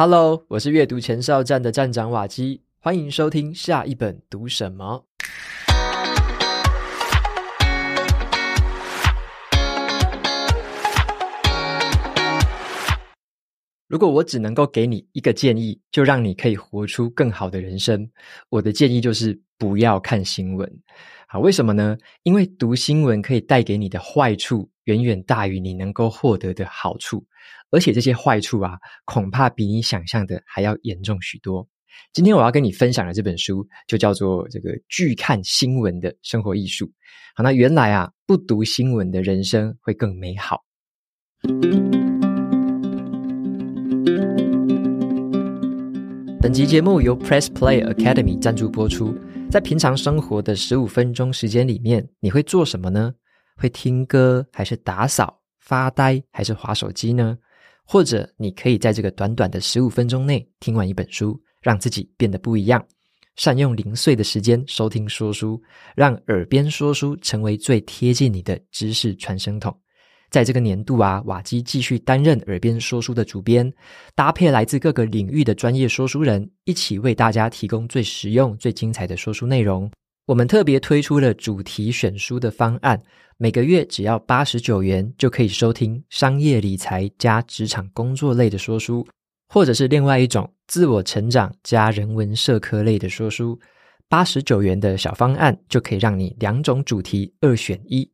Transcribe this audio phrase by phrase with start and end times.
[0.00, 5.04] Hello，我是阅读前哨站的站长瓦基，欢迎收听下一本读什么。
[13.88, 18.08] 如果我只能够给你一个建议，就让你可以活出更好的人生，
[18.50, 20.72] 我的建议就是不要看新闻。
[21.26, 21.98] 好，为什么呢？
[22.22, 27.22] 因为读新闻可以带给你的坏处远远大于你能够获得的好处。
[27.70, 31.68] 而且这些坏处啊，恐怕比你想象的还要严重许多。
[32.14, 36.86] 今天我要跟你分享的这本书，就叫做《这个拒看新闻的生活艺术》。
[37.34, 40.64] 好，那原来啊，不读新闻的人生会更美好。
[46.40, 49.14] 本集节目由 Press Play Academy 赞助播出。
[49.50, 53.12] 在平常生活的十五分钟时间里面，你会做什么呢？
[53.58, 57.36] 会听歌，还是打扫、发呆，还是滑手机呢？
[57.84, 62.84] 或者你可以在这个短短的十五分钟内听完一本书，让自己变得不一样。
[63.36, 65.60] 善用零碎的时间收听说书，
[65.96, 69.76] 让耳边说书成为最贴近你的知识传声筒。
[70.28, 73.72] 在这个年度啊，瓦基继续担任耳边说书的主编，
[74.14, 79.90] 搭配来自各个领域的专业说书人，一起为大家提供最实用、最精彩的说书内容。
[80.28, 83.00] 我们特别推出了主题选书的方案，
[83.38, 89.06] 每个月只要八十九元就可以收听商业理财加职场工作类的说书，
[89.48, 93.58] 或者是另外一种自我成长加人文社科类的说书。
[94.06, 98.06] 八十九元的小方案就可以让你两种主题二选一。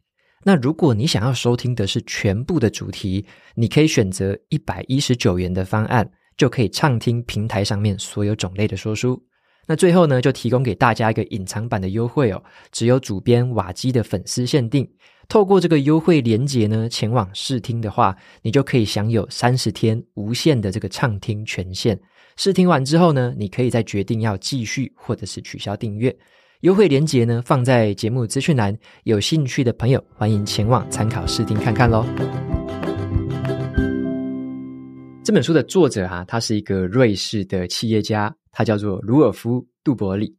[0.45, 3.27] 那如果你想要收听的是全部的主题，
[3.57, 9.21] 你可以选择一百一十九元的方案，就可以畅听平台上面所有种类的说书。
[9.67, 14.89] 那最后呢，就提供给大家一个隐藏版的优惠哦，只有主编瓦基的粉丝限定。
[15.27, 21.99] 透过这个优惠链接呢，前往试听的话，你就可以享有三十天无限的这个畅听权限。
[22.37, 26.15] 试听完之后呢，你可以再决定要继续或者是取消订阅。
[26.61, 32.05] 优惠链接呢，放在节目资讯栏，有兴趣的朋友欢迎前往参考试听看看喽。
[35.23, 38.35] 这本书的作者啊，他是一个瑞士的企业家。
[38.55, 40.35] 他叫做鲁尔夫·杜伯里，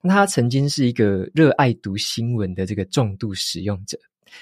[0.00, 3.98] 那他曾经是一个热爱读新闻的这个重度使用者，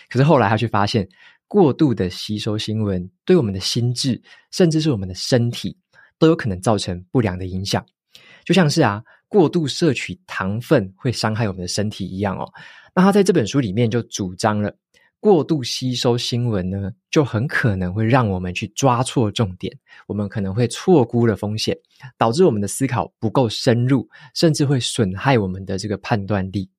[0.08, 1.08] 可是后来他却发现，
[1.48, 4.20] 过度的吸收新闻对我们的心智，
[4.50, 5.76] 甚至是我们的身体，
[6.18, 7.84] 都有可能造成不良的影响。
[8.44, 12.46] 就像是啊，过度摄取糖分会伤害我们的身体一样哦。
[12.94, 14.74] 那他在这本书里面就主张了。
[15.20, 21.76] 过度吸收新闻呢，就很可能会让我们去抓错重点，我们可能会错估了风险，
[22.16, 26.70] 导致我们的思考不够深入，甚至会损害我们的这个判断力。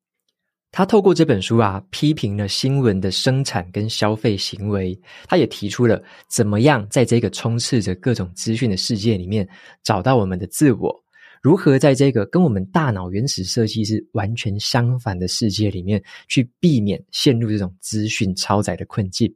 [0.72, 4.98] 他透过这本书啊，批评了新闻的生产跟消费行为，
[5.28, 9.50] 他也提出了怎么样在这个充斥着各种资讯的世界里面，
[9.84, 11.04] 找到我们的自我。
[11.42, 19.34] 如何在这个跟我们大脑原始设计是完全相反的世界里面，去避免陷入这种资讯超载的困境？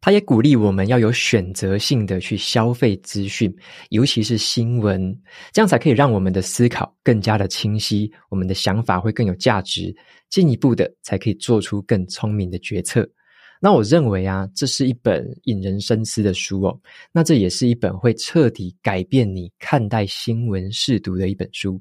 [0.00, 3.52] 他也鼓励我们要有选择性的去消费资讯，
[3.88, 5.12] 尤其是新闻，
[5.52, 9.92] 这样才可以让我们的思考更加的清晰，我们的想法会更有价值，
[10.30, 13.08] 进一步的才可以做出更聪明的决策。
[13.60, 16.80] 那我认为啊，这是一本引人深思的书哦。
[17.12, 21.80] 那这也是一本会彻底改变你看待新闻识读的一本书。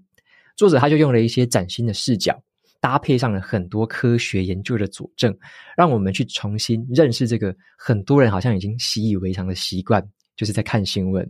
[0.55, 2.41] 作者他就用了一些崭新的视角，
[2.79, 5.37] 搭配上了很多科学研究的佐证，
[5.77, 10.03] 让我们去重新认识这个很多人好像已经习以为常的习惯，
[10.35, 11.29] 就是在看新闻。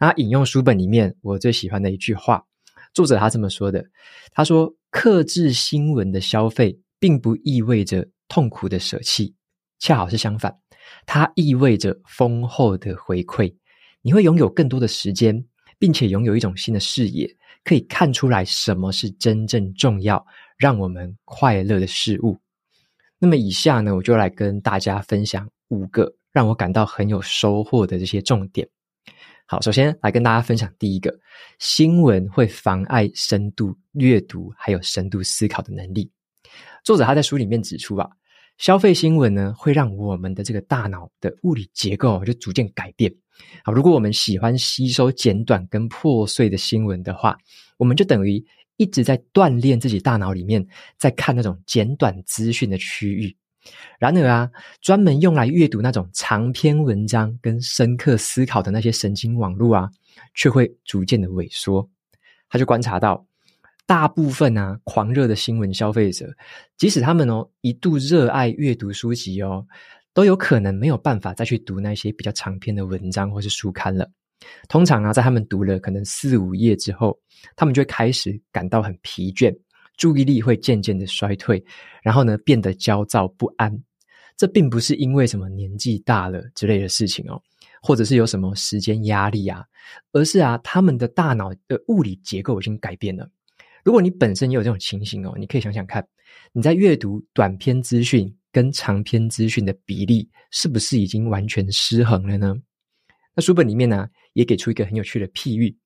[0.00, 2.44] 那引用书本里面我最喜欢的一句话，
[2.92, 3.84] 作者他这么说的：
[4.32, 9.32] 他说，克制新闻的消费，并不意味着痛苦的舍弃。
[9.84, 10.56] 恰好是相反，
[11.04, 13.54] 它意味着丰厚的回馈。
[14.00, 15.44] 你会拥有更多的时间，
[15.78, 17.30] 并且拥有一种新的视野，
[17.64, 20.24] 可以看出来什么是真正重要、
[20.56, 22.40] 让我们快乐的事物。
[23.18, 28.66] 那么，以下呢，我就来跟大家分享五个让我感到很有收获的这些重点。
[29.44, 31.14] 好，首先来跟大家分享第一个：
[31.58, 36.10] 新闻会妨碍深度阅读还有深度思考的能力。
[36.82, 38.08] 作者他在书里面指出啊。
[38.58, 43.12] 消费新闻呢，会让我们的这个大脑的物理结构就逐渐改变。
[43.64, 47.36] 好，如果我们喜欢吸收简短跟破碎的新闻的话，
[47.76, 48.44] 我们就等于
[48.76, 50.64] 一直在锻炼自己大脑里面
[50.96, 53.36] 在看那种简短资讯的区域。
[53.98, 59.90] 然而啊，专门用来阅读那种长篇文章跟深刻思考的那些神经网络啊，
[60.34, 61.88] 却会逐渐的萎缩。
[62.48, 63.26] 他就观察到。
[63.86, 66.32] 大部分啊，狂热的新闻消费者，
[66.78, 69.66] 即使他们哦一度热爱阅读书籍哦，
[70.14, 74.10] 都有可能没有办法再去读那些比较长篇的文章或是书刊了。
[74.68, 77.18] 通常啊，在他们读了可能四五页之后，
[77.56, 79.54] 他们就会开始感到很疲倦，
[79.96, 81.62] 注意力会渐渐的衰退，
[82.02, 83.82] 然后呢，变得焦躁不安。
[84.36, 87.40] 这并不是因为什么年纪大了之类的事情哦，
[87.80, 89.62] 或者是有什么时间压力啊，
[90.12, 93.28] 而是啊，他们的大脑的物理结构已经改变了。
[93.84, 96.04] 如果你本身也有这种情形哦，你可以想想看，
[96.52, 102.54] 你在阅读短篇资讯跟长篇资讯的比例是不是已经完全失衡了呢？
[103.36, 105.76] 那书本里面呢，也给出一个很有趣的譬喻，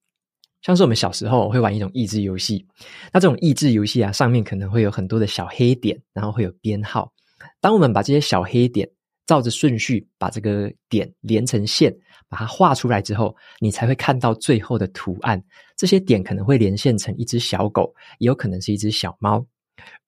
[0.62, 2.65] 像是我们小时候会玩一种益智游戏，
[3.12, 7.12] 那这种益智游戏啊，上面可能会有很多的小黑点，然后会有编号。
[7.61, 8.89] 当我们把这些小黑点
[9.29, 11.95] 照着顺序把这个点连成线，
[12.31, 15.41] 把它画出来之后，你才会看到最后的图案。
[15.77, 19.47] 这些点可能会连线成一只小狗，也有可能是一只小猫。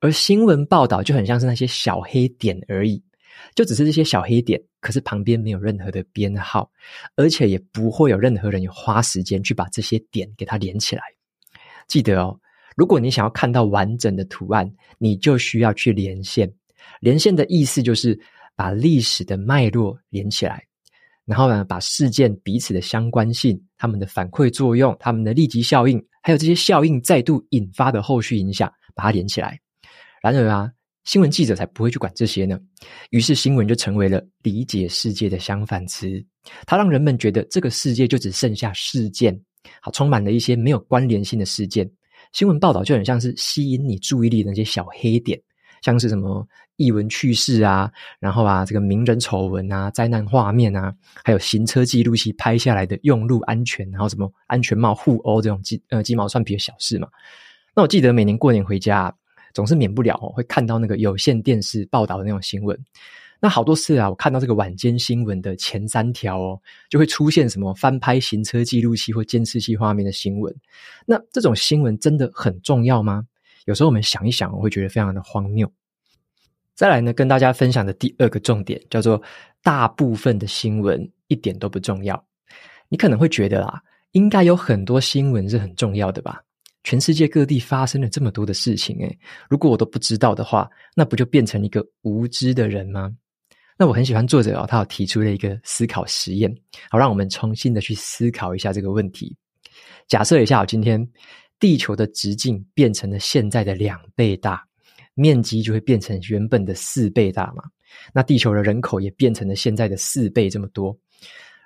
[0.00, 3.00] 而新闻报道就很像是那些小黑点而已，
[3.54, 6.70] 就只是这些小黑点，可是旁边没有任何的编号，
[7.14, 11.02] 而且也不会有任何人花时间去把这些点给它连起来。
[11.86, 12.40] 记得哦，
[12.74, 16.50] 如果你想要看到完整的图案，你就需要去连线。
[17.00, 18.18] 连线的意思就是
[18.60, 20.62] 把历史的脉络连起来，
[21.24, 29.58] 然后呢，把事件彼此的相关性、他们的反馈作用、他们的立即效应，还有这些效应再度引发的后续影响，把它连起来。
[30.20, 30.70] 然而啊，
[31.04, 32.60] 新闻记者才不会去管这些呢。
[33.08, 36.22] 于是新闻就成为了理解世界的相反词，
[36.66, 39.34] 它让人们觉得这个世界就只剩下事件，
[39.80, 41.90] 好，充满了一些没有关联性的事件。
[42.34, 45.40] 新闻报道就很像是吸引你注意力的那些小黑点。
[45.82, 46.46] 像是什么
[46.80, 57.06] 艺文趣事啊，然后啊，这个名人丑闻啊，灾难画面啊，还有行车记录器拍下来的用路安全，然后什么安全帽互殴这种鸡呃鸡毛蒜皮的小事嘛。
[57.76, 59.14] 那我记得每年过年回家，
[59.52, 62.78] 总是免不了会看到那个有线电视报道的那种新闻。
[63.42, 70.54] 那好多次啊，我看到这个晚间新闻的前三条哦，就会出现什么翻拍行车记录器或监视器画面的新闻。
[71.04, 73.26] 那这种新闻真的很重要吗？
[73.66, 75.70] 有时候我们想一想，我会觉得非常的荒谬。
[76.74, 79.22] 再来呢，跟大家分享的第二个重点叫做
[79.62, 82.24] 大部分的新闻一点都不重要。
[82.88, 83.80] 你可能会觉得啊，
[84.12, 86.40] 应该有很多新闻是很重要的吧？
[86.84, 89.18] 全世界各地发生了这么多的事情，诶，
[89.48, 93.10] 如果我都不知道的话，那不就变成一个无知的人吗？
[93.76, 96.50] 那我很喜欢作者哦，他有提出了一个思考实验，
[96.90, 99.36] 好让我们重新的去思考一下这个问题。
[100.08, 101.06] 假设一下，今天。
[101.60, 104.66] 地球的直径变成了现在的两倍大，
[105.20, 107.62] 面积就会变成原本的四倍大嘛。
[108.14, 110.96] 那地球的人口也变成了现在的四倍这么多。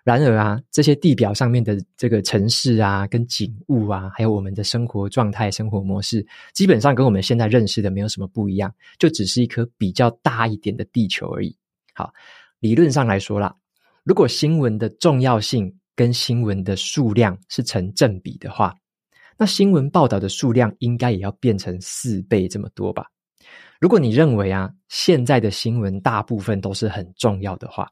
[0.03, 11.57] 然而啊，这些地表上面的这个城市啊、跟景物啊，还有我们的生活状态、生活模式，基本上跟我们现在认识的没有什么不一样，就只是一颗比较大一点的地球而已。
[11.95, 12.13] 好，
[12.61, 13.55] 理论上来说啦，
[14.03, 18.75] 如果新闻的重要性跟新闻的数量是成正比的话，
[19.39, 23.07] 那新闻报道的数量应该也要变成四倍这么多吧？
[23.81, 27.89] 如果你认为啊，现在的新闻大部分都是很重要的话，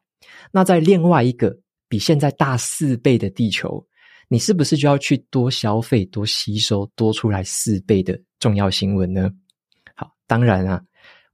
[0.50, 1.54] 那在另外一个
[1.88, 3.84] 比现在大四倍的地球，
[4.28, 9.30] 你是不是就要去多消费、多吸收、多出来四倍的重要新闻呢？
[9.94, 10.80] 好，当然啊，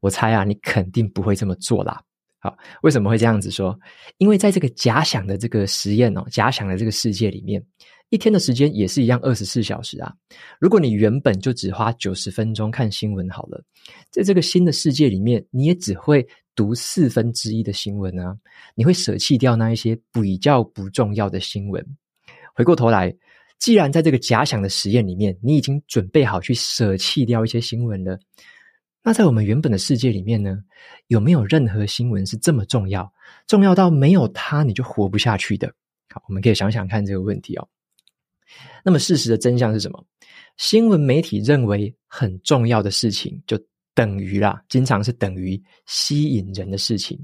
[0.00, 2.02] 我猜啊，你肯定不会这么做啦。
[2.40, 3.78] 好，为什么会这样子说？
[4.16, 7.64] 因为在这个假想的这个实验哦，假想的这个世界里面。
[8.10, 10.14] 一天的时间也是一样，二十四小时啊。
[10.58, 13.62] 如果你原本就只花九十分钟看新闻好了，
[14.10, 18.34] 在这个新的世界里面，你也只会读四分之一的新闻啊。
[18.74, 21.84] 你会舍弃掉那一些比较不重要的新闻。
[22.54, 23.14] 回过头来，
[23.58, 28.18] 既然在这个假想的实验里面，你已经准备好去舍弃掉一些新闻了，
[29.02, 30.58] 那在我们原本的世界里面呢，
[31.08, 33.12] 有没有任何新闻是这么重要，
[33.46, 35.72] 重要到没有它你就活不下去的？
[36.08, 37.68] 好，我们可以想想看这个问题哦。
[38.84, 40.04] 那么事实的真相是什么？
[40.56, 43.58] 新闻媒体认为很重要的事情，就
[43.94, 47.18] 等于啦，经常是等于吸引人的事情。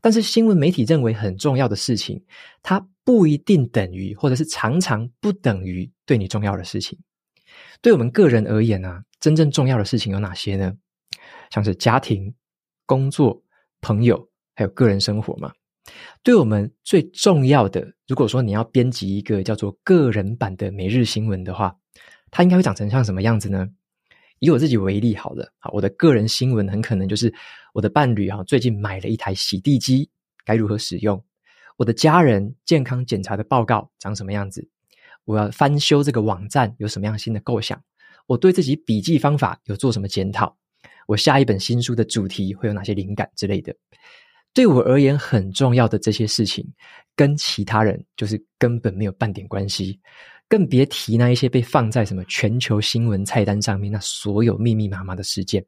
[0.00, 2.22] 但是新闻媒体认为很重要的事情，
[2.62, 6.98] 它不一定等于，或者是常常不等于对你重要的事情。
[7.80, 10.72] 对我们个人而言啊，真正重要的事情有哪些呢？
[11.50, 12.32] 像是家庭、
[12.84, 13.40] 工作、
[13.80, 15.52] 朋友，还有个人生活嘛。
[16.22, 21.76] 对我们最重要的，如果说你要编辑一个叫做个人版的每日新闻的话，
[22.30, 23.68] 它应该会长成像什么样子呢？
[24.38, 27.32] 以我自己为例好了，好，我的个人新闻很可能就是
[27.72, 30.10] 我的伴侣啊，最近买了一台洗地机，
[30.44, 31.24] 该如何使用？
[31.76, 34.68] 我的家人健康检查的报告长什么样子？
[35.24, 37.82] 我要翻修这个网站有什么样新的构想？
[38.26, 40.56] 我对自己笔记方法有做什么检讨？
[41.06, 43.74] 我下一本新书的主题会有哪些灵感之类的？
[44.56, 46.66] 对我而言很重要的这些事情，
[47.14, 50.00] 跟其他人就是根本没有半点关系，
[50.48, 55.62] 更别提那一些被放在什么全球新闻菜单上面那所有密密麻麻的事件。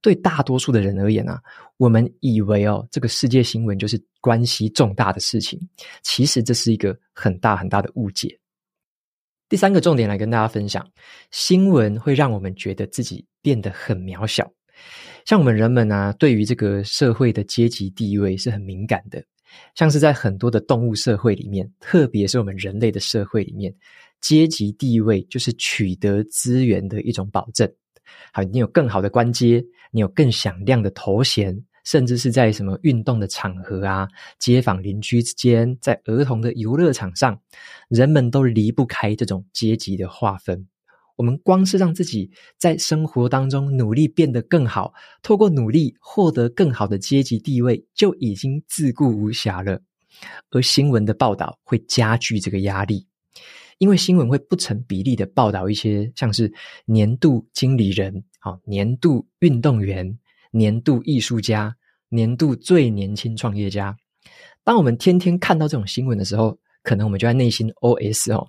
[0.00, 1.38] 对大多数的人而言啊，
[1.76, 5.60] 我们以为哦，这个世界新闻就是关系重大的事情，
[6.02, 8.34] 其实这是一个很大很大的误解。
[9.46, 10.88] 第三个重点来跟大家分享，
[11.32, 14.50] 新闻会让我们觉得自己变得很渺小。
[15.24, 19.22] 像我们人们啊，对于这个社会的阶级地位是很敏感的。
[19.74, 23.74] 像是在很多的动物社会里面，特别是我们人类的社会里面，
[24.20, 27.70] 阶级地位就是取得资源的一种保证。
[28.32, 34.06] 好，你有更好的官阶，你有更响亮的头衔，甚至是在什么运动的场合啊，
[34.38, 37.40] 街坊邻居之间，在儿童的游乐场上，
[37.88, 40.66] 人们都离不开这种阶级的划分。
[41.16, 44.92] 我们光是让自己在生活当中努力变得更好，
[45.22, 49.80] 透过努力获得更好的阶级地位，就已经自顾无暇了。
[50.50, 53.06] 而新闻的报道会加剧这个压力，
[53.78, 56.52] 因为新闻会不成比例的报道一些像是
[56.84, 60.18] 年度经理人、好年度运动员、
[60.50, 61.76] 年度艺术家、
[62.08, 63.96] 年度最年轻创业家。
[64.64, 68.48] 当我们天天看到这种新闻的时候，可能我们就在内心 OS 哦，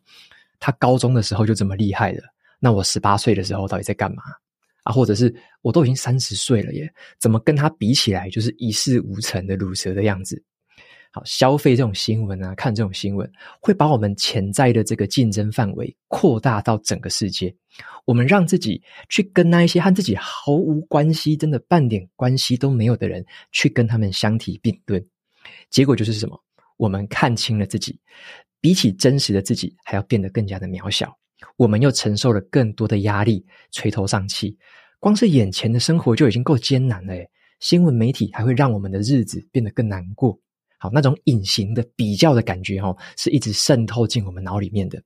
[0.60, 2.24] 他高中的时候就这么厉害了。
[2.60, 4.24] 那我十八岁的时候到底在干嘛
[4.84, 4.92] 啊？
[4.92, 10.42] 或者是我都已经三十岁了耶，怎么跟他比起来就是一事无成的鲁蛇的样子？
[11.12, 17.54] 好，消费这种新闻啊，看这种新闻，会把我们潜在的这个竞争范围扩大到整个世界。
[18.06, 25.04] 我们让自己去跟那一些和自己毫无关系、真的半点关系都没有的人，去跟他们相提并论。
[25.70, 26.38] 结果就是什么？
[26.76, 28.00] 我们看清了自己，
[28.60, 31.18] 比起真实的自己，还要变得更加的渺小。
[31.56, 34.58] 我们又承受了更多的压力，垂头丧气。
[35.00, 37.30] 光是眼前的生活就已经够艰难了，诶，
[37.60, 40.40] 新闻媒体还会让我们的日子变得更难过。
[40.80, 45.02] 好，那种隐形的比较的感觉，哦，是一直渗透进我们脑里面的。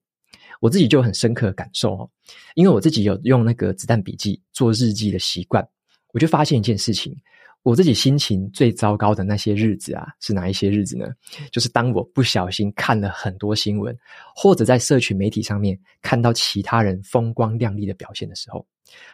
[0.59, 2.09] 我自己就有很深刻的感受，哦，
[2.55, 5.67] 因为我自己有用那个子弹笔记做日记的习惯，
[6.13, 7.15] 我就发现一件事情。
[7.63, 11.05] 我自己心情最糟糕的那些日子啊，是哪一些日子呢？
[11.51, 13.95] 就是当我不小心看了很多新闻，
[14.35, 18.65] 或者在社群媒体上面看到其他人风光亮丽的表现的时候。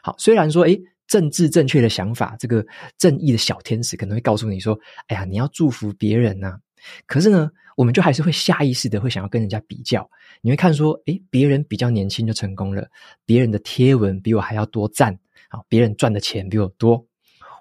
[0.02, 2.66] 好，虽然说，诶，政治正确的想法，这个
[2.98, 6.58] 正义的小天使可能会告诉你说，哎呀，你要祝福别人呐。
[7.06, 10.10] 可是呢，我们就还是会下意识的会想要跟人家比较。
[10.42, 12.88] 你会看说，诶，别人比较年轻就成功了，
[13.26, 15.18] 别人的贴文比我还要多赞，
[15.50, 17.06] 好，别人赚的钱比我多。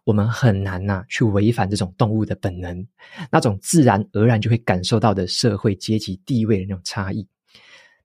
[0.07, 2.87] 我们很难呐、去违反这种动物的本能，
[3.29, 7.27] 那种自然而然就会感受到的社会阶级地位的那种差异。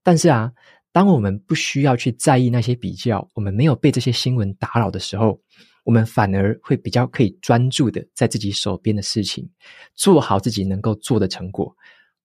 [0.02, 0.52] 但是啊，
[0.92, 5.40] 当我们不需要去在意那些比较，我们没有被这些新闻打扰的时候，
[5.84, 9.48] 我们反而会比较可以专注的在自己手边的事情，
[9.94, 11.72] 做好自己能够做的成果。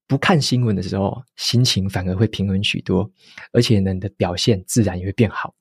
[0.06, 3.10] 不看新闻的时候，心情反而会平稳许多，
[3.52, 5.54] 而且人的表现自然也会变好。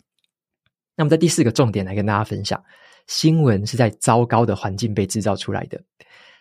[0.95, 2.63] 那么，在第四个重点来跟大家分享。
[3.07, 5.81] 新闻是在糟糕的环境被制造出来的，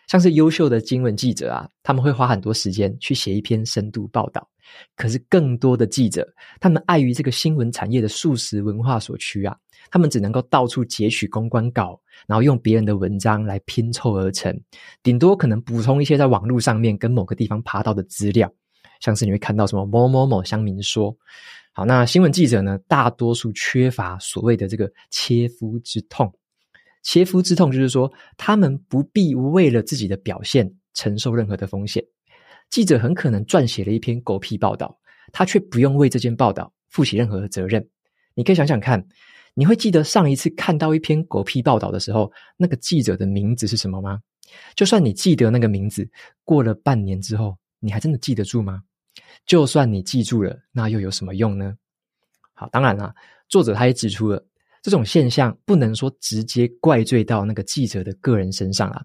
[0.09, 4.49] 像是优秀的新闻记者啊，他们会花很多时间去写一篇深度报道。
[4.97, 6.26] 可是更多的记者，
[6.59, 9.54] 他们碍于这个新闻产业的速食文化所趋啊，
[9.90, 14.59] 他们只能够到处截取公关稿，然后用别人的文章来拼凑而成，
[15.02, 18.50] 顶多可能补充一些在网络上面跟某个地方爬到的资料，
[19.00, 21.14] 像是你会看到什么某某某乡民说。
[21.75, 26.33] 好，那新闻记者呢，大多数缺乏所谓的这个切肤之痛。
[27.04, 32.02] 切肤之痛就是说，他们不必为了自己的表现承受任何的风险。
[32.70, 34.99] 记者很可能撰写了一篇狗屁报道，
[35.30, 37.87] 他却不用为这件报道负起任何的责任。
[38.34, 39.06] 你可以想想看，
[39.52, 44.20] 你会记得上一次看到一篇狗屁报道的时候，那个记者的名字是什么吗？
[44.75, 46.08] 就算你记得那个名字，
[46.42, 48.82] 过了半年之后，你还真的记得住吗？
[49.46, 51.76] 就算你记住了，那又有什么用呢？
[52.54, 53.14] 好，当然啦，
[53.49, 54.42] 作者他也指出了。
[54.85, 59.03] 这种现象不能说直接怪罪到那个记者的个人身上啊，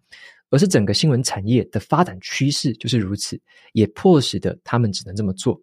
[0.50, 3.40] 而是整个新闻产业的发展趋势就是如此，
[3.72, 5.58] 也迫使的他们只能这么做。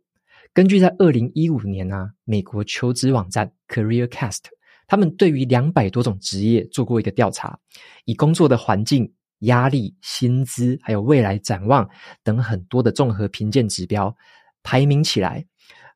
[0.54, 4.44] 根据在二零一五年啊，美国求职网站 CareerCast，
[4.86, 7.58] 他们对于两百多种职业做过一个调查，
[8.06, 11.86] 以工作的环境、压力、薪资，还有未来展望
[12.24, 14.16] 等很多的综合评鉴指标，
[14.62, 15.44] 排名起来，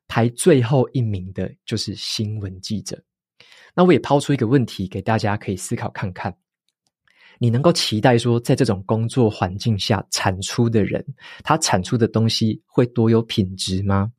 [0.07, 3.03] 排最后一名的就是新闻记者。
[3.73, 6.35] 那我也抛出一个问题给大家，可以思考看看：
[7.39, 11.03] 你能够期待说，在这种工作环境下产出的人，
[11.43, 14.11] 他产出的东西会多有品质吗？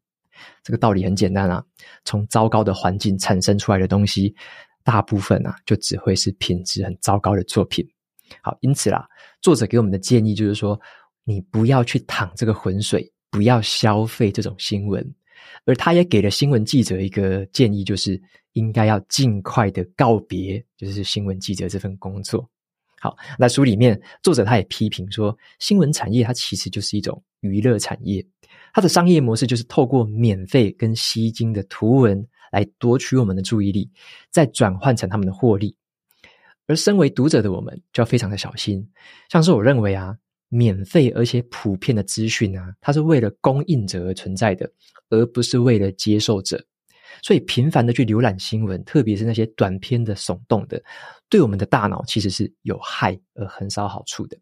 [0.64, 1.64] 这个道理很简单啊，
[2.04, 4.34] 从糟糕的环境产生出来的东西，
[4.82, 7.86] 大部分啊就只会是品质很糟糕的作品。
[8.40, 9.06] 好，因此啦，
[9.40, 10.80] 作者给我们的建议就是说，
[11.24, 15.14] 你不要去淌这个浑水，不要消费这种新闻。
[15.64, 18.20] 而他也给了新闻记者一个建议，就是
[18.52, 22.48] 应该要尽快的告别，就是新闻记者这份工作。
[23.00, 28.24] 好，那书里面作者他也批评说，新闻产业它其实就是一种娱乐产业，
[28.72, 33.90] 它的商业模式就是透过免费跟吸睛的图文来夺取我们的注意力，
[34.30, 35.76] 再转换成他们的获利。
[36.68, 38.88] 而身为读者的我们就要非常的小心，
[39.28, 40.16] 像是我认为啊，
[40.48, 44.70] 免费而且普遍的资讯啊，它是为了供应者而存在的，
[45.10, 46.64] 而不是为了接受者。
[47.22, 50.82] 所以频繁的去浏览新闻，特别是那些短篇的、耸动的，
[51.30, 54.36] 对我们的大脑其实是有害而很少好处的。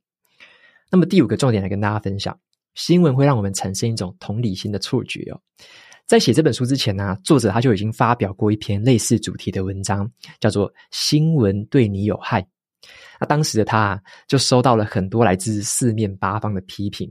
[0.90, 2.36] 那么第五个重点来跟大家分享，
[2.74, 5.40] 新闻会让我们产生一种同理心的错觉哦。
[6.06, 10.10] 在写这本书之前呢，作者他就已经发表过一篇类似主题的文章，
[10.40, 12.42] 叫做《新闻对你有害》。
[13.20, 17.08] 那当时的他就收到了很多来自四面八方的批评。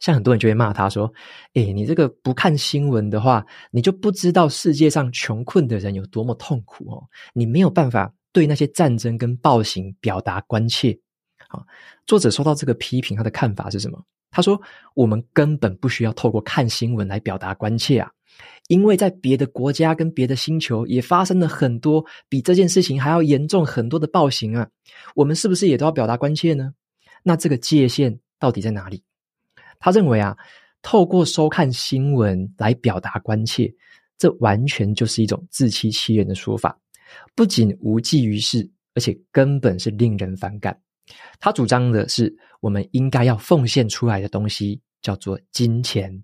[0.00, 1.12] 像很多人就会骂他说
[1.54, 7.02] ：“诶，你这个不看新闻的话，你就不知道世界上穷困的人有多么痛苦哦。
[7.34, 10.98] 你没有办法对那些战争跟暴行表达关切。”
[11.48, 11.64] 好，
[12.06, 14.02] 作者收到这个批评，他的看法是什么？
[14.30, 14.60] 他说
[14.94, 18.10] ：“我们根本不需要透过看新闻来表达关切啊，
[18.68, 24.68] 因为在别的国家跟别的星球也发生了很多比这件事情还要严重很多的暴行啊。
[25.14, 26.74] 我们是不是也都要表达关切呢？
[27.22, 29.02] 那这个界限到底在哪里？”
[29.78, 30.36] 他认为啊，
[30.82, 33.72] 透过收看新闻来表达关切，
[34.16, 36.78] 这完全就是一种自欺欺人的说法，
[37.34, 40.78] 不仅无济于事，而且根本是令人反感。
[41.40, 46.22] 他主张的是，我们应该要奉献出来的东西叫做金钱，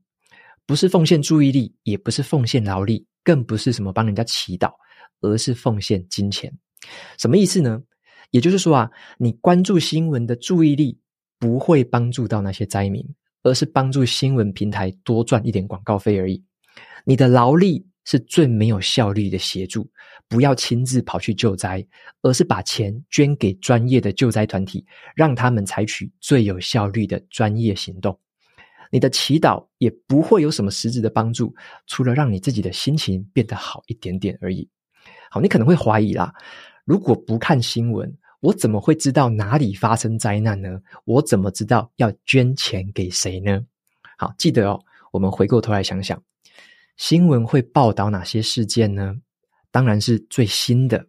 [0.66, 4.72] 不是奉献注意力，也不是奉献劳力，更不是什么帮人家祈祷，
[5.20, 6.52] 而是奉献金钱。
[7.18, 7.82] 什么意思呢？
[8.30, 10.98] 也就是说啊，你关注新闻的注意力
[11.38, 13.02] 不会帮助到那些灾民。
[13.44, 16.42] 而是帮助新闻平台多赚一点广告费而已。
[17.04, 19.88] 你的劳力是最没有效率的协助，
[20.28, 21.86] 不要亲自跑去救灾，
[22.22, 28.18] 而是把钱捐给专业的救灾团体，让他们采取最有效率的专业行动。
[28.90, 31.54] 你的祈祷也不会有什么实质的帮助，
[31.86, 34.68] 除了让你自己的心情变得好一点点而已。
[35.30, 36.32] 好，你可能会怀疑啦，
[36.84, 40.78] 如果不看新闻，我怎么会知道哪里发生灾难呢？
[41.06, 43.58] 我怎么知道要捐钱给谁呢？
[44.18, 44.78] 好，记得哦，
[45.12, 46.22] 我们回过头来想想，
[46.98, 49.16] 新闻会报道哪些事件呢？
[49.70, 51.06] 当然是最新的，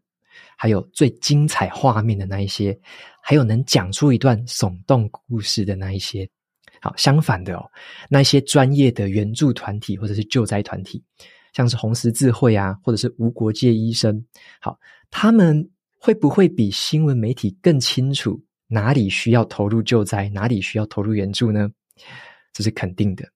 [0.55, 2.79] 还有最精彩画面的那一些，
[3.21, 6.25] 还有能讲出一段耸动故事的那一些。
[6.79, 7.69] 好，相反的哦，
[8.09, 11.03] 那些专业的援助团体或者是救灾团体，
[11.51, 14.25] 像是红十字会啊，或者是无国界医生，
[14.61, 14.79] 好，
[15.11, 15.69] 他们。
[16.05, 21.67] 会不会比新闻媒体更清楚哪里需要投入救灾，哪里需要投入援助呢？
[22.53, 23.27] 这是肯定的，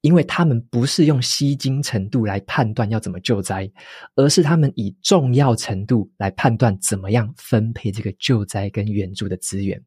[0.00, 3.70] 因为他们不是用吸睛程度来判断要怎么救灾，
[4.14, 9.78] 而是他们以重要程度来判断怎么样分配这个救灾跟援助的资源。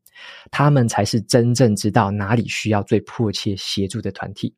[0.52, 4.54] 他们才是真正知道哪里需要最迫切协助的团体。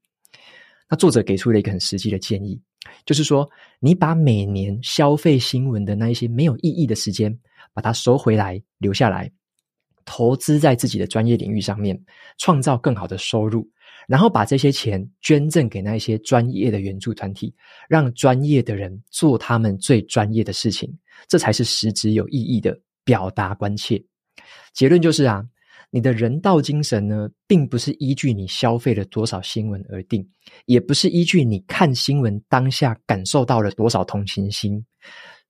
[0.90, 2.60] 那作者给出了一个很实际的建议，
[3.06, 7.40] 就是说，你把每年消费新闻的那一些没有意义的时间。
[7.74, 9.32] 把它收回来，留下来，
[10.06, 12.00] 投资在自己的专业领域上面，
[12.38, 13.68] 创造更好的收入，
[14.08, 17.54] 然后把这些钱捐赠给那些专业的援助团体，
[17.88, 20.92] 让专业的人做他们最专业的事情，
[21.28, 24.04] 这才是实质有意义的表达关切。
[24.74, 25.44] 结论就是啊，
[25.92, 30.28] 你的人道精神呢，并不是依据你消费了多少新闻而定，
[30.66, 34.84] 也不是依据你看新闻当下感受到了多少同情心。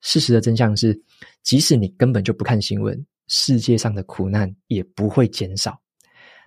[0.01, 0.99] 事实的真相是，
[1.43, 5.79] 即使你根本就不看新闻，世界上的苦难也不会减少。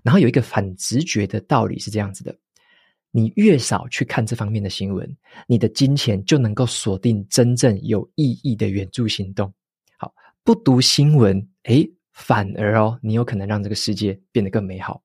[0.03, 2.37] 然后有一个反直觉的道理是这样子的：
[3.11, 9.53] 你越少去看这方面的新闻，你的金钱就能够锁定真正有意义的援助行动。
[9.97, 10.13] 好，
[10.43, 15.03] 不读新闻，诶，反而哦，你有可能让这个世界变得更美好。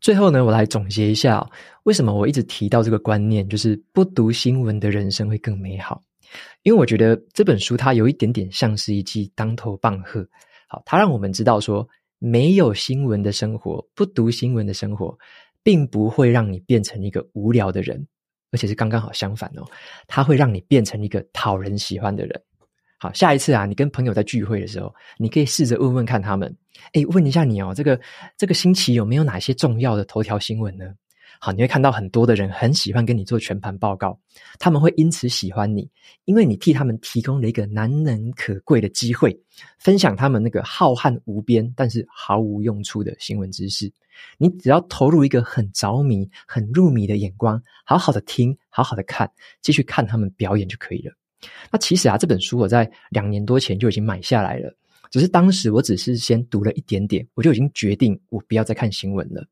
[0.00, 1.50] 最后呢，我来总结一下哦，
[1.84, 6.02] 为什么我一直提到这个观念，就是不读新闻的人生会更美好。
[6.62, 10.26] 因为我觉得这本书它有一点点像是一记当头棒喝，
[10.68, 11.86] 好，它让我们知道说，
[12.18, 15.16] 没有新闻的生活，不读新闻的生活，
[15.62, 18.06] 并不会让你变成一个无聊的人，
[18.50, 19.64] 而且是刚刚好相反哦，
[20.06, 22.42] 它会让你变成一个讨人喜欢的人。
[22.98, 26.56] 好，下一次啊，你跟朋友在聚会的时候，你可以试着问问看他们，
[26.94, 28.00] 诶，问一下你哦，这个
[28.38, 30.86] 这个星期有没有哪些重要的头条新闻呢？
[31.44, 34.18] 好，你会看到很多的人很喜欢跟你做全盘报告，
[34.58, 35.86] 他们会因此喜欢你，
[36.24, 39.38] 因为你替他们提供了一个难能可贵的机会，
[39.78, 43.92] 分享他们那个浩瀚无边但是毫无用处的新闻知识。
[44.38, 49.30] 你只要投入一个很着迷、很入迷的眼光，好好的听，好好的看，
[49.60, 51.12] 继续看他们表演就可以了。
[51.70, 54.74] 那其实啊，这本书我在两年多前就已经买下来了，
[55.10, 59.46] 只是当时我只是先读了一点点，我就已经决定我不要再看新闻了。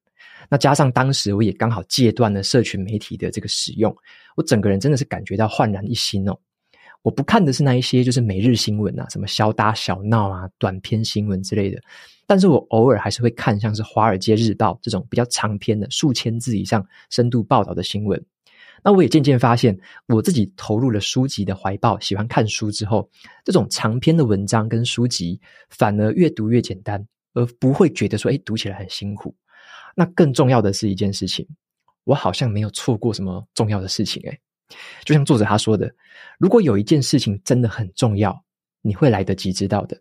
[0.49, 3.95] 那加上当时我也刚好戒断了社群媒体的这个使用，
[4.37, 6.39] 我整个人真的是感觉到焕然一新哦。
[7.03, 11.81] 我不看的是那一些就是每日新闻啊，什么小打小闹啊、短篇新闻之类的，
[12.29, 18.25] 但是我偶尔还是会看像是《华尔街日报》这种比较长篇的数千字以上深度报道的新闻。
[18.85, 23.09] 那我也渐渐发现，我自己投入了书籍的怀抱，喜欢看书之后，
[23.45, 27.05] 这种长篇的文章跟书籍反而越读越简单，
[27.35, 29.35] 而不会觉得说，诶，读起来很辛苦。
[29.95, 31.47] 那更重要的是一件事情，
[32.05, 34.41] 我好像没有错过什么重要的事情诶。
[35.05, 35.95] 就像作者他说的，
[36.39, 38.43] 如果有一件事情真的很重要，
[38.81, 40.01] 你会来得及知道的。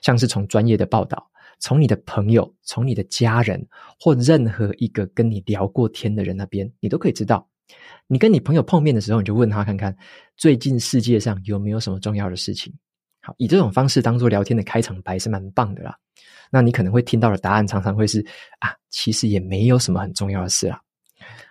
[0.00, 3.66] 像是从专业的报道，从你的朋友，从你的家人，
[4.00, 7.46] 或任何一个跟你聊过天的人那边，你都可以知道。
[8.06, 9.94] 你跟你朋友碰面的时候，你就问他看看，
[10.36, 12.72] 最近世界上有没有什么重要的事情。
[13.20, 15.98] 好，以这种方式当做聊天的开场白是蛮棒的啦。
[16.50, 18.24] 那你可能会听到的答案常常会是
[18.60, 20.80] 啊，其实也没有什么很重要的事啦。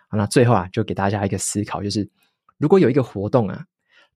[0.08, 2.10] 好，那最后啊，就给大家一个思考，就是
[2.58, 3.65] 如果有一个活动啊，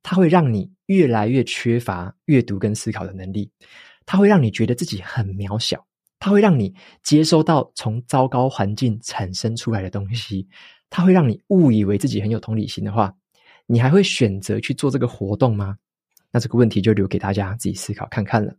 [0.01, 3.51] 它会让你越来越缺乏阅读跟思考的能力，
[4.05, 5.85] 它会让你觉得自己很渺小，
[6.19, 10.47] 它会让你接收到从糟糕环境产生出来的东西，
[10.89, 13.13] 它会让你误以为自己很有同理心的话，
[13.65, 15.77] 你还会选择去做这个活动吗？
[16.31, 18.55] 那这个问题就留给大家自己思考看看了。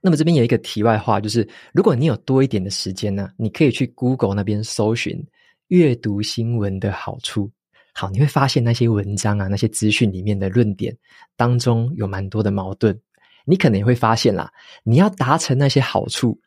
[0.00, 5.22] 那么这边有一个题外话，就是如果你有多一点的时间呢，你可以去 Google 那边搜寻
[5.68, 7.50] 阅读新闻的好处。
[7.92, 10.96] 好，你会发现那些文章啊，那些资讯里面的论点
[11.36, 12.98] 当中有蛮多的矛盾。
[13.44, 14.50] 你可能也会发现啦，
[14.84, 16.38] 你要达成那些好处，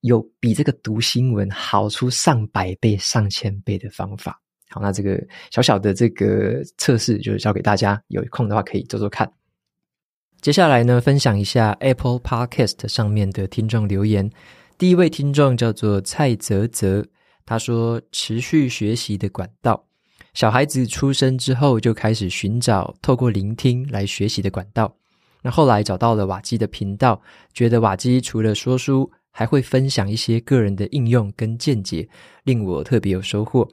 [0.00, 4.40] 有比这个读新闻好出上百倍、上千倍的方法。
[4.70, 9.30] 好，那这个小小的这个测试就是交给大家，有空的话可以做做看。
[10.48, 14.30] 接下来呢，分享一下 Apple Podcast 上面的听众留言。
[14.78, 17.04] 第一位听众叫做蔡泽泽，
[17.44, 19.84] 他说：“持续学习的管道，
[20.32, 24.96] 小孩子出生之后就开始寻找透过聆听来学习的管道。
[25.42, 27.20] 那后来找到了瓦基的频道，
[27.52, 32.08] 觉得瓦基除了说书，还会分享一些个人的应用跟见解，
[32.44, 33.68] 令我特别有收获。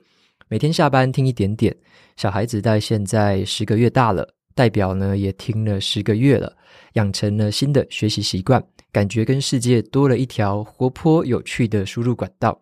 [0.50, 1.74] 每天下班听一点点，
[2.18, 6.56] 小孩子在现在十个月大了。”代表呢也听了十个月了，
[6.94, 12.60] 养成了新的学习习惯，感觉跟世界多了一条活泼有趣的输入管道。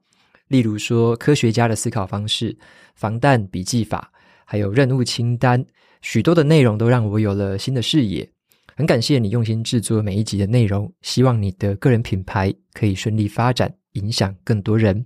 [0.48, 2.58] 例如说科学家的思考方式、
[2.96, 4.12] 防弹笔记法，
[4.44, 5.64] 还有任务清单，
[6.02, 8.28] 许多的内容都让我有了新的视野。
[8.76, 15.06] 很感谢你用心制作每一集的内容，希望你的个人品牌可以顺利发展，影响更多人。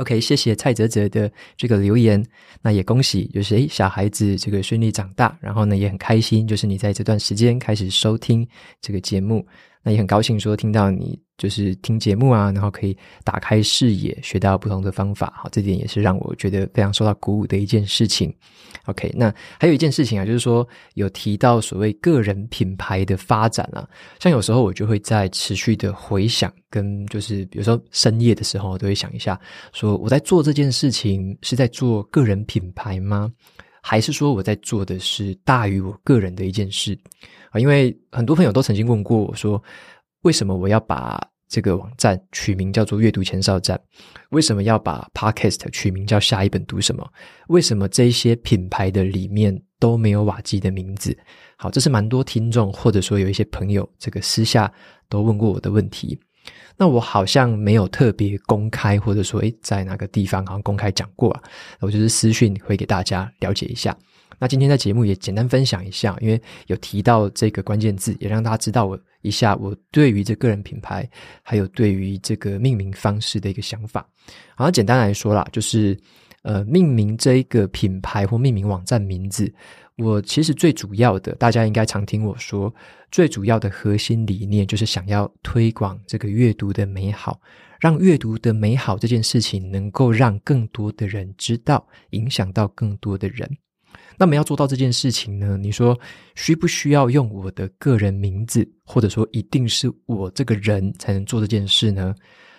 [0.00, 2.24] OK，谢谢蔡泽泽的这个留言，
[2.62, 8.48] 那也恭喜，就是诶小孩子这个顺利长大，然后呢也很开心，就是你在这段时间开始收听
[8.80, 9.46] 这个节目，
[9.82, 11.18] 那也很高兴说听到你。
[11.40, 18.30] 就是听节目啊，然后可以打开视野，学到不同的方法，好，这点也是让我觉得非常受到鼓舞的一件事情。
[18.84, 23.88] OK，那还有一件事情啊，就是说有提到所谓个人品牌的发展啊，
[24.18, 29.40] 像有时候我就会在持续的回想，跟就是比如说深夜的时候，我都会想一下，
[29.72, 33.32] 说我在做这件事情是在做个人品牌吗？
[33.82, 36.98] 还是说我在做的是大于我个人的一件事
[37.50, 37.58] 啊？
[37.58, 39.62] 因为很多朋友都曾经问过我说，
[40.22, 43.80] 为什么我要把这个网站取名叫做阅读前哨站，
[44.30, 47.10] 为什么要把 Podcast 取名叫下一本读什么？
[47.48, 51.16] 为什么这些品牌的里面都没有瓦基的名字？
[51.56, 54.72] 好，这是蛮多听众或者说有一些朋友这个私下
[55.08, 56.18] 都问过我的问题。
[56.80, 61.42] 那我好像没有特别公开，或者说诶在哪个地方好像公开讲过啊？
[61.80, 63.94] 我就是私讯会给大家了解一下。
[64.38, 71.06] 那今天在节目也简单分享一下，因为有提到这个关键字，也让大家知道我一下我对于这个人品牌，
[71.42, 74.00] 还有对于这个命名方式的一个想法。
[74.54, 75.94] 好像，简单来说啦，就是
[76.44, 79.52] 呃，命名这一个品牌或命名网站名字，
[80.00, 82.74] 我其实最主要的，大家应该常听我说，
[83.10, 87.38] 最主要的核心理念就是想要推广这个阅读的美好，
[87.78, 93.48] 让阅读的美好这件事情能够让更多的人知道，影响到更多的人。
[94.16, 95.56] 那么要做到这件事情呢？
[95.56, 95.98] 你说
[96.34, 102.14] 需不需要用我的个人名字，或者说一定是我这个人才能做这件事呢？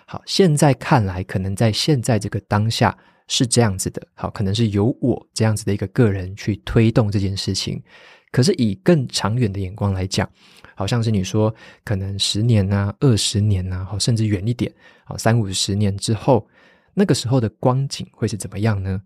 [0.06, 2.96] 好，现在看来，可能在现在这个当下
[3.34, 7.82] 是这样子的，好，可能是由我这样子的一个个人去推动这件事情。
[8.30, 10.28] 可是以更长远的眼光来讲，
[10.74, 14.70] 好像是你说可能十年啊、二十年啊，好，甚至远一点，
[15.04, 16.46] 好，三五十年之后，
[16.92, 19.00] 那个时候的光景会是怎么样呢？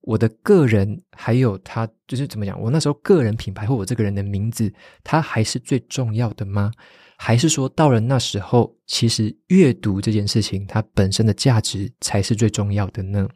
[0.00, 2.58] 我的个人还有他，就是怎么讲？
[2.58, 4.72] 我那时候个人品牌或我这个人的名字，
[5.04, 6.70] 它还是最重要的吗？
[7.18, 13.28] 还是说到了那时候，其实阅读这件事情它本身的价值才是最重要的呢？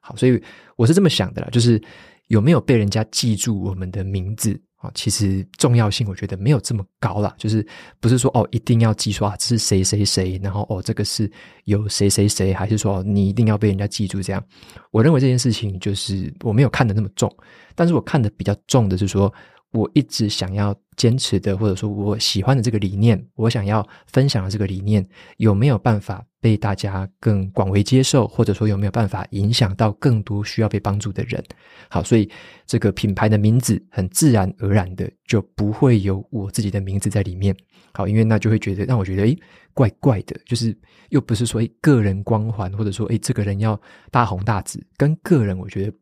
[0.00, 0.42] 好，所以
[0.76, 1.80] 我是这么想的啦，就是
[2.28, 4.60] 有没有被人家记住我们的名字？
[4.76, 7.66] 啊，其实重要性我觉得没有这么高啦，就是
[7.98, 11.30] 不是说哦一定要记住啊这是谁谁谁，然后哦这个是
[11.64, 14.42] 有谁谁谁，还是说你一定要被人家记住这样？
[14.92, 17.28] 我认为这件事情就是我没有看得那么重，
[17.74, 19.32] 但是我看的比较重的是说。
[19.72, 31.42] 我一直想要坚持的，或者说我喜欢的这个理念，我想要分享的这个理念，有没有办法被大家更广为接受，或者说有没有办法影响到更多需要被帮助的人？
[31.90, 32.30] 好，所以
[32.66, 37.54] 这个品牌的名字很自然而然的就不会有我自己的名字在里面。
[37.92, 39.38] 好，因为那就会觉得让我觉得诶
[39.74, 40.76] 怪怪的，就是
[41.10, 43.78] 又不是说诶个人光环，或者说诶这个人要
[44.10, 45.92] 大红大紫，跟个人我觉得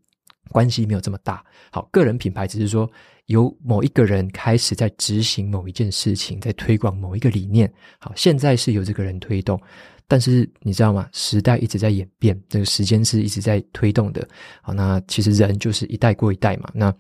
[0.51, 1.45] 关系没有这么大。
[1.71, 2.91] 好，个人品牌只是说。
[3.27, 7.69] 由某一个人开始在执行某一件事情，在推广某一个理念。
[7.99, 9.61] 好，现在是由这个人推动，
[10.07, 11.09] 但是你知道吗？
[11.13, 14.25] 时代一直在演变，这个时间是一直在推动的。
[14.63, 16.71] 好，那其实人就是一代过一代嘛。
[16.73, 16.95] 那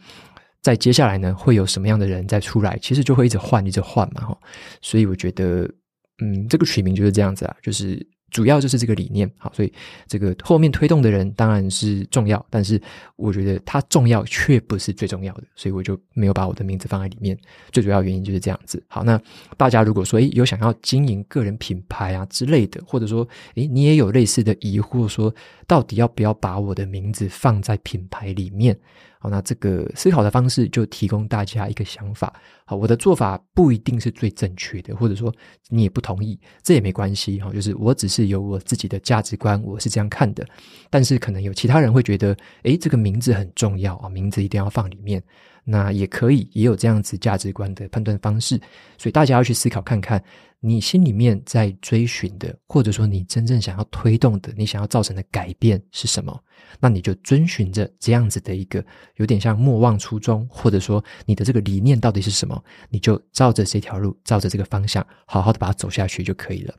[0.63, 2.77] 在接下来呢，会有什么样的人再出来？
[2.83, 4.23] 其实就会一直换，一直换嘛。
[4.23, 4.37] 哈，
[4.83, 5.73] 所以我觉得，
[6.21, 8.05] 嗯，这个取名就是这样子啊，就是。
[8.37, 9.73] 主要就是这个理念，好，所以
[10.07, 12.79] 这个后面推动的人当然是重要，但是
[13.17, 17.35] 我觉得它重要却不是最重要的，所以我就没有把我的名字放在里面。
[17.73, 18.85] 最主要原因就是这样子。
[18.89, 19.19] 好，那
[19.57, 25.35] 大家如果说诶有想要经营个人品牌啊之类的，或者说诶你也有类似的疑惑，说
[25.67, 28.79] 到底要不要把我的名字放在品牌里面？
[29.29, 32.33] 那这个思考的方式就提供大家一个想法。
[32.65, 35.33] 好，我的做法不一定是最正确的，或者说
[35.69, 37.39] 你也不同意，这也没关系。
[37.41, 40.47] 哈，就是我只是有我自己的价值观，我是这样看的。
[40.91, 45.23] 但是可能有其他人会觉得，诶，这个名字很重要啊，名字一定要放里面。
[45.69, 48.57] 那也可以，也有这样子价值观的判断方式。
[48.97, 50.23] 所以大家要去思考看看。
[50.67, 56.37] 你心里面在追寻的，或者说你真正想要推动的，你想要造成的改变是什么？
[56.81, 62.61] 那你就遵循着这样子的一个有点像莫忘初衷，或者说你的这个理念到底是什么？
[62.91, 66.75] 你就照着这条路，照着这个方向，好好的把它走下去就可以了。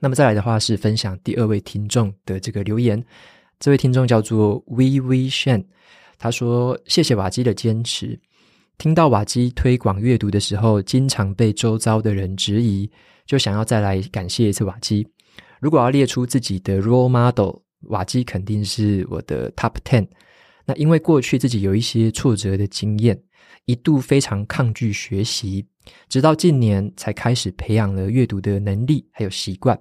[0.00, 3.04] 那么再来的话是分享第二位听众的这个留言，
[3.60, 5.64] 这位听众叫做 V V Shen，
[6.16, 8.18] 他说：“谢谢瓦基的坚持。”
[8.76, 12.90] 听到瓦基推广阅读的时候，经常被周遭的人质疑，
[13.24, 15.06] 就想要再来感谢一次瓦基。
[15.60, 17.56] 如果要列出自己的 role model，
[17.88, 20.06] 瓦基肯定是我的 top ten。
[20.66, 23.18] 那因为过去自己有一些挫折的经验，
[23.64, 25.66] 一度非常抗拒学习，
[26.08, 29.78] 直到近年才开始培养了阅读的能力还有习惯。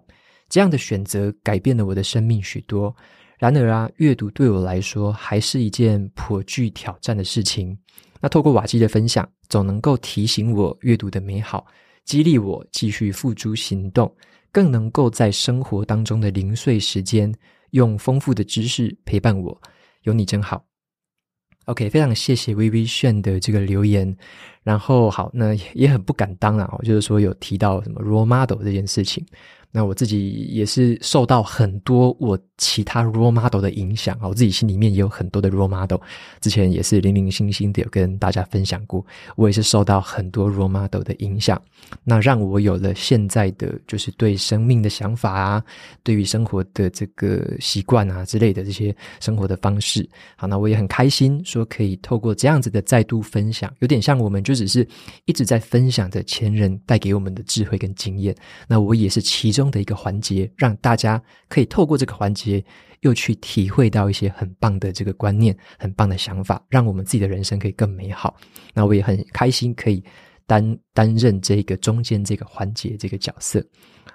[0.49, 2.95] 这样的选择改变了我的生命许多。
[3.39, 7.77] 然而啊，阅读对我来说还是一件颇具挑战的事情。
[8.23, 11.65] 那透过瓦基的分享，总能够提醒我阅读的美好，
[12.05, 14.09] 激励我继续付诸行动，
[14.49, 17.33] 更能够在生活当中的零碎时间，
[17.71, 19.61] 用丰富的知识陪伴我。
[20.03, 20.63] 有你真好。
[21.65, 24.15] OK，非常谢谢微微炫的这个留言。
[24.63, 29.25] 然后好，那也很不敢当啊，就是说有提到什么 role model 这件事情。
[29.75, 35.99] 那我自己也是受到很多我其他 role model 的影响啊，我自己心里面也有很多的 role model，
[36.39, 39.03] 之前也是零零星星的有跟大家分享过，
[39.35, 41.59] 我也是受到很多 role model 的影响，
[42.03, 45.63] 那让我有了现在的就是对生命的想法啊，
[46.03, 54.87] 对于生活的这个习惯啊之类的这些生活的方式，好，那我也很开心说可以透过这样子的再度分享，有点像我们就只是
[55.25, 58.35] 一直在分享着前人带给我们的智慧跟经验，
[58.67, 59.62] 那我也是其中。
[59.63, 62.63] 中的一个环节，让大家可以透过这个环节，
[62.99, 68.35] 又去体会到一些很棒的这个观念、很棒的想法，让我们自己的人生可以更美好。
[68.73, 70.03] 那我也很开心可以
[70.45, 73.65] 担 担任这个中间这个环节这个角色。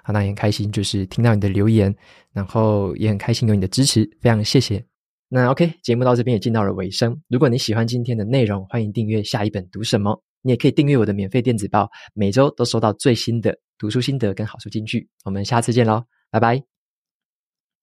[0.03, 1.93] 好，那也很开心，就是听到你的留言，
[2.31, 4.85] 然后也很开心有你的支持，非常谢谢。
[5.27, 7.19] 那 OK，节目到这边也进到了尾声。
[7.27, 10.21] 如果你喜欢今天的内容，欢迎订阅下一本读什么。
[10.41, 15.09] 你也可以订阅我的免费电子报，每周都收到最新的读书心得跟好书金句。
[15.23, 16.78] 我们下次见喽，拜拜。